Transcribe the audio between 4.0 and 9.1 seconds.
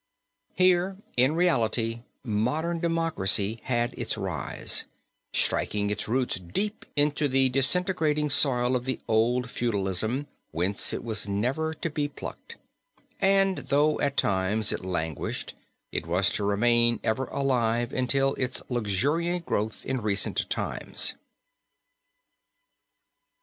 rise, striking its roots deep into the disintegrating soil of the